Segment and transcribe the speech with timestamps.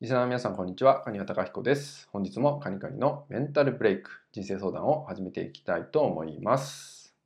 [0.00, 1.00] リスナーの皆さん、こんにちは。
[1.00, 2.08] カニワタカヒコです。
[2.12, 7.16] 本日もカニカニのメンタルブレイク、人生相談を始めていきたいと思います。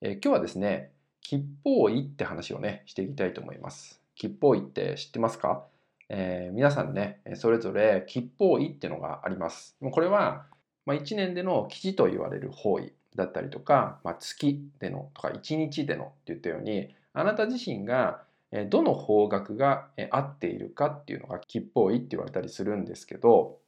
[0.00, 0.90] えー、今日はですね、
[1.20, 4.00] 吉報医って話をね、していきたいと思います。
[4.16, 5.64] 吉報医って知ってますか、
[6.08, 9.76] えー、皆さんね、それぞれ吉報医ってのがあります。
[9.80, 10.46] これは、
[10.84, 18.24] まあ、1年での吉と言われる方位だったりとか、まあ、月でのとか1日でのって言ったように、あなた自身が
[18.68, 23.58] どの方角が合っているかっていうのが吉報位って言われたりするんですけど、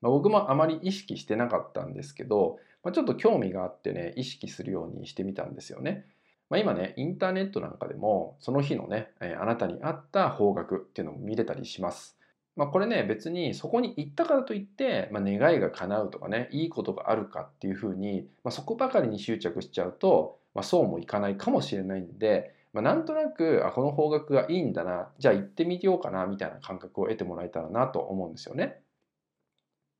[0.00, 6.06] まあ、僕もあまり意識してなかったんですけど、まあ、ちょっと興味があってね意識するようにしてみたんですよね。
[6.50, 12.18] まあ、今ねインターネットなんかでもその日のねあなたに合った方角っていうのを見れたりします。
[12.56, 28.80] まあ、これね別にそこに行ったからといって、まあ、願いが叶うとかねいいことがあるかっていうふうに、まあ、そこばかりに執着しちゃうと、まあ、そうもいかないかもしれないんでまあ、なんとなくあこの方角がいいんだなじゃあ行ってみようかなみたいな感覚を得てもらえたらなと思うんですよね。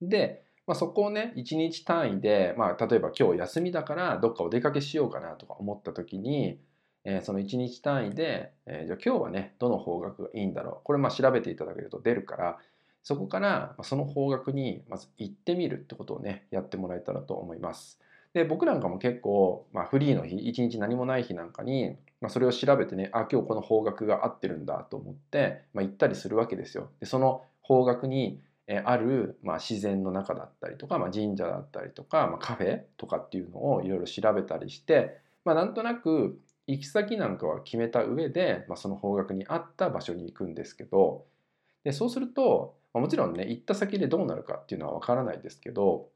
[0.03, 6.59] で、まあ、そこをね1日単位で、まあ、例えば今日休みだからどっかお出かけしようかなとか思った時に、
[7.05, 12.59] えー、その1日単位で、えー、じゃあ今日はねどの方角がいいんだろうこれまあ調べていただけると出るから
[13.05, 18.01] そこからその方角にまず行ってみるってことをねやってもらえたらと思います。
[18.35, 26.91] で僕なんかも結構、まあ、フリーの日一日何もない日なんかに、まあ、それを調べてねあ今日この方角が合ってるんだと思って、まあ、行ったりするわけですよ。
[26.99, 28.41] でその方角に
[28.85, 41.27] ある、まあ、自然の中だったりとか、まあ、神社だったりとか、まあ、カフェとかっていうのをいろいろ調べたりして、まあ、なんとなく行き先なんかは決めた上で、まあ、その方角に合った場所に行くんですけど
[41.85, 46.09] でそうすると、まあ、もちろんね行った先でどうなるかっていうのは分からないですけど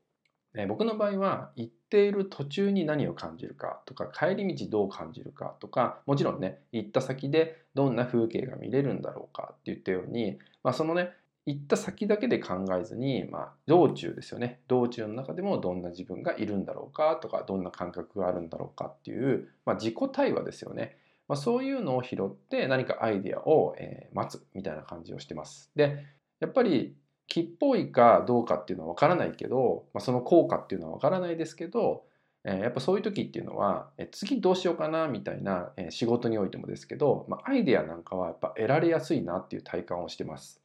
[0.54, 11.10] え僕の場合は行っている途中に何を感じるかとか帰り道どう感じるかとかもちろんね行った先でどんな風景が見れるんだろうかって言ったように、まあ、そのね
[11.46, 25.70] 行った先だけで考えずに、まあ、道中ですよね道中の中でもどんな自分がいるんだろうかとかどんな感覚があるんだろうかっていう、まあ、自己対話ですよね、まあ、そういうのを拾って何かアイデアを、えー、待つみたいな感じをしてます。
[25.75, 26.04] で
[26.41, 26.94] やっぱり
[27.28, 32.05] 木っぽいかどうかっていうのは分からないけど、まあ、その効果っていうのは分からないですけど、
[32.44, 40.61] えー、やっぱそういう時っていうのは、えー、次どうしようかなみたいな、えー、仕事においてもですけど、まあ、アイデアなんかはやっぱ得られやすいなっていう体感をしてます。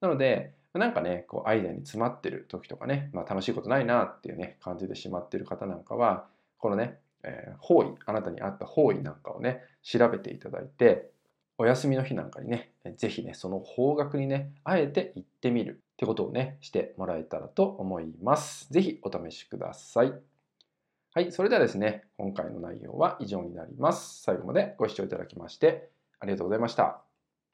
[0.00, 6.26] なのでなんかねこうアイデアに詰まってる時とかね、まあ、楽しいことないなっていうね感じでしまってる方なんかは
[6.58, 11.10] このね、えー、方位あなたに合った方位なんかをね調べていただいて
[11.58, 18.72] お休みの日なんかにね、ぜひね、その方角にね、あえて行ってみるってことをね、してもらえたらと思います。
[18.72, 20.12] ぜひお試しください。
[21.14, 24.22] はい、それではですね、今回の内容は以上になります。
[24.22, 27.07] 最後までご視聴いただきましてありがとうございました。